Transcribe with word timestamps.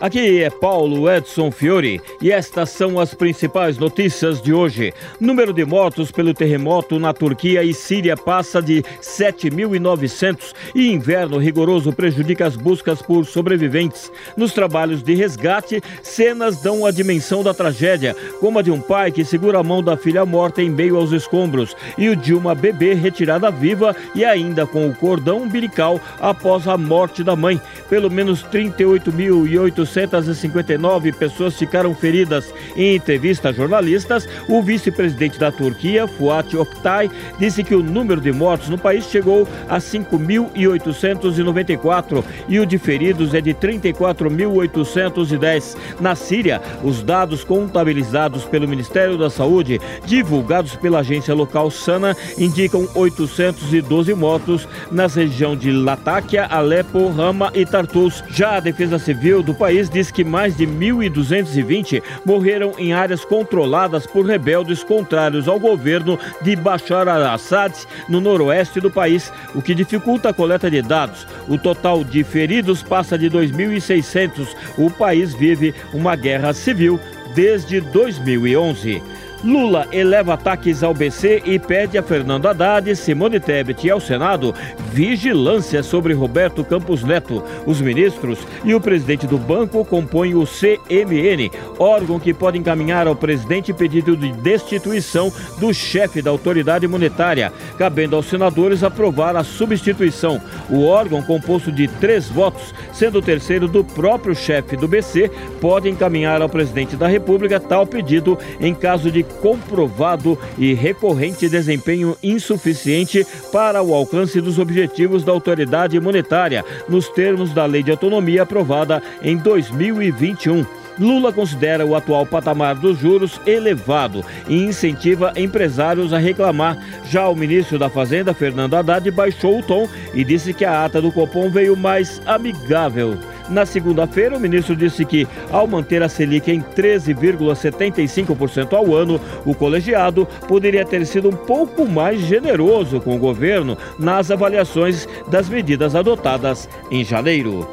Aqui 0.00 0.42
é 0.42 0.50
Paulo 0.50 1.08
Edson 1.08 1.52
Fiore 1.52 2.00
e 2.20 2.30
estas 2.32 2.70
são 2.70 2.98
as 2.98 3.14
principais 3.14 3.78
notícias 3.78 4.42
de 4.42 4.52
hoje. 4.52 4.92
Número 5.20 5.52
de 5.52 5.64
mortos 5.64 6.10
pelo 6.10 6.34
terremoto 6.34 6.98
na 6.98 7.12
Turquia 7.12 7.62
e 7.62 7.72
Síria 7.72 8.16
passa 8.16 8.60
de 8.60 8.82
7.900 9.00 10.52
e 10.74 10.90
inverno 10.90 11.38
rigoroso 11.38 11.92
prejudica 11.92 12.44
as 12.44 12.56
buscas 12.56 13.00
por 13.00 13.24
sobreviventes. 13.24 14.10
Nos 14.36 14.52
trabalhos 14.52 15.00
de 15.00 15.14
resgate, 15.14 15.80
cenas 16.02 16.60
dão 16.60 16.84
a 16.84 16.90
dimensão 16.90 17.44
da 17.44 17.54
tragédia, 17.54 18.16
como 18.40 18.58
a 18.58 18.62
de 18.62 18.72
um 18.72 18.80
pai 18.80 19.12
que 19.12 19.24
segura 19.24 19.60
a 19.60 19.62
mão 19.62 19.82
da 19.82 19.96
filha 19.96 20.26
morta 20.26 20.60
em 20.60 20.68
meio 20.68 20.96
aos 20.96 21.12
escombros 21.12 21.74
e 21.96 22.08
o 22.08 22.16
de 22.16 22.34
uma 22.34 22.54
bebê 22.54 22.94
retirada 22.94 23.50
viva 23.50 23.94
e 24.14 24.24
ainda 24.24 24.66
com 24.66 24.88
o 24.88 24.94
cordão 24.94 25.42
umbilical 25.42 26.00
após 26.20 26.66
a 26.66 26.76
morte 26.76 27.22
da 27.22 27.36
mãe. 27.36 27.60
Pelo 27.88 28.10
menos 28.10 28.44
38.800 28.44 29.83
459 29.84 31.12
pessoas 31.12 31.56
ficaram 31.56 31.94
feridas. 31.94 32.52
Em 32.76 32.96
entrevista 32.96 33.50
a 33.50 33.52
jornalistas, 33.52 34.28
o 34.48 34.60
vice-presidente 34.62 35.38
da 35.38 35.52
Turquia, 35.52 36.06
Fuat 36.06 36.56
Oktay, 36.56 37.10
disse 37.38 37.62
que 37.62 37.74
o 37.74 37.82
número 37.82 38.18
de 38.20 38.32
mortos 38.32 38.68
no 38.68 38.76
país 38.78 39.06
chegou 39.06 39.48
a 39.68 39.78
5.894 39.78 42.24
e 42.48 42.58
o 42.58 42.66
de 42.66 42.78
feridos 42.78 43.34
é 43.34 43.40
de 43.40 43.54
34.810. 43.54 45.76
Na 46.00 46.14
Síria, 46.14 46.62
os 46.82 47.02
dados 47.02 47.44
contabilizados 47.44 48.44
pelo 48.44 48.68
Ministério 48.68 49.18
da 49.18 49.30
Saúde, 49.30 49.80
divulgados 50.04 50.76
pela 50.76 51.00
agência 51.00 51.34
local 51.34 51.70
Sana, 51.70 52.16
indicam 52.38 52.88
812 52.94 54.14
mortos 54.14 54.68
nas 54.90 55.14
regiões 55.14 55.58
de 55.58 55.70
Latakia, 55.70 56.46
Alepo, 56.46 57.08
Rama 57.08 57.50
e 57.54 57.66
Tartus. 57.66 58.24
Já 58.28 58.56
a 58.56 58.60
Defesa 58.60 58.98
Civil 58.98 59.42
do 59.42 59.54
país 59.54 59.73
país 59.74 59.90
diz 59.90 60.10
que 60.12 60.22
mais 60.22 60.56
de 60.56 60.68
1.220 60.68 62.00
morreram 62.24 62.74
em 62.78 62.92
áreas 62.92 63.24
controladas 63.24 64.06
por 64.06 64.24
rebeldes 64.24 64.84
contrários 64.84 65.48
ao 65.48 65.58
governo 65.58 66.16
de 66.42 66.54
Bashar 66.54 67.08
al-Assad 67.08 67.74
no 68.08 68.20
noroeste 68.20 68.78
do 68.78 68.88
país, 68.88 69.32
o 69.52 69.60
que 69.60 69.74
dificulta 69.74 70.28
a 70.28 70.32
coleta 70.32 70.70
de 70.70 70.80
dados. 70.80 71.26
O 71.48 71.58
total 71.58 72.04
de 72.04 72.22
feridos 72.22 72.84
passa 72.84 73.18
de 73.18 73.28
2.600. 73.28 74.46
O 74.78 74.88
país 74.90 75.34
vive 75.34 75.74
uma 75.92 76.14
guerra 76.14 76.52
civil 76.52 77.00
desde 77.34 77.80
2011. 77.80 79.02
Lula 79.44 79.86
eleva 79.92 80.34
ataques 80.34 80.82
ao 80.82 80.94
BC 80.94 81.42
e 81.44 81.58
pede 81.58 81.98
a 81.98 82.02
Fernando 82.02 82.46
Haddad, 82.46 82.96
Simone 82.96 83.38
Tebet 83.38 83.86
e 83.86 83.90
ao 83.90 84.00
Senado 84.00 84.54
vigilância 84.90 85.82
sobre 85.82 86.14
Roberto 86.14 86.64
Campos 86.64 87.02
Neto. 87.02 87.44
Os 87.66 87.78
ministros 87.78 88.38
e 88.64 88.74
o 88.74 88.80
presidente 88.80 89.26
do 89.26 89.36
banco 89.36 89.84
compõem 89.84 90.34
o 90.34 90.46
CMN, 90.46 91.50
órgão 91.78 92.18
que 92.18 92.32
pode 92.32 92.56
encaminhar 92.56 93.06
ao 93.06 93.14
presidente 93.14 93.72
pedido 93.74 94.16
de 94.16 94.32
destituição 94.32 95.30
do 95.58 95.74
chefe 95.74 96.22
da 96.22 96.30
autoridade 96.30 96.86
monetária, 96.88 97.52
cabendo 97.76 98.16
aos 98.16 98.26
senadores 98.26 98.82
aprovar 98.82 99.36
a 99.36 99.44
substituição. 99.44 100.40
O 100.70 100.84
órgão, 100.86 101.22
composto 101.22 101.70
de 101.70 101.86
três 101.86 102.28
votos, 102.28 102.72
sendo 102.92 103.18
o 103.18 103.22
terceiro 103.22 103.68
do 103.68 103.84
próprio 103.84 104.34
chefe 104.34 104.74
do 104.74 104.88
BC, 104.88 105.30
pode 105.60 105.90
encaminhar 105.90 106.40
ao 106.40 106.48
presidente 106.48 106.96
da 106.96 107.06
República 107.06 107.60
tal 107.60 107.86
pedido 107.86 108.38
em 108.58 108.74
caso 108.74 109.10
de 109.10 109.22
comprovado 109.40 110.38
e 110.58 110.74
recorrente 110.74 111.48
desempenho 111.48 112.16
insuficiente 112.22 113.26
para 113.52 113.82
o 113.82 113.94
alcance 113.94 114.40
dos 114.40 114.58
objetivos 114.58 115.24
da 115.24 115.32
autoridade 115.32 115.98
monetária, 116.00 116.64
nos 116.88 117.08
termos 117.08 117.52
da 117.52 117.66
Lei 117.66 117.82
de 117.82 117.90
Autonomia 117.90 118.42
aprovada 118.42 119.02
em 119.22 119.36
2021. 119.36 120.64
Lula 120.98 121.32
considera 121.32 121.84
o 121.84 121.94
atual 121.94 122.24
patamar 122.24 122.76
dos 122.76 122.98
juros 122.98 123.40
elevado 123.46 124.24
e 124.48 124.56
incentiva 124.56 125.32
empresários 125.36 126.12
a 126.12 126.18
reclamar. 126.18 126.78
Já 127.10 127.28
o 127.28 127.34
ministro 127.34 127.78
da 127.78 127.88
Fazenda, 127.88 128.32
Fernando 128.32 128.74
Haddad, 128.74 129.10
baixou 129.10 129.58
o 129.58 129.62
tom 129.62 129.88
e 130.12 130.22
disse 130.24 130.54
que 130.54 130.64
a 130.64 130.84
ata 130.84 131.02
do 131.02 131.10
Copom 131.10 131.50
veio 131.50 131.76
mais 131.76 132.22
amigável. 132.26 133.18
Na 133.48 133.66
segunda-feira, 133.66 134.36
o 134.36 134.40
ministro 134.40 134.74
disse 134.74 135.04
que, 135.04 135.28
ao 135.50 135.66
manter 135.66 136.02
a 136.02 136.08
Selic 136.08 136.50
em 136.50 136.62
13,75% 136.62 138.72
ao 138.72 138.94
ano, 138.94 139.20
o 139.44 139.54
colegiado 139.54 140.26
poderia 140.48 140.84
ter 140.84 141.04
sido 141.06 141.28
um 141.28 141.36
pouco 141.36 141.86
mais 141.86 142.20
generoso 142.20 143.00
com 143.00 143.14
o 143.14 143.18
governo 143.18 143.76
nas 143.98 144.30
avaliações 144.30 145.06
das 145.28 145.48
medidas 145.48 145.94
adotadas 145.94 146.68
em 146.90 147.04
janeiro. 147.04 147.68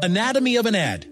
Anatomy 0.02 0.58
of 0.58 0.68
an 0.68 0.76
ad. 0.76 1.11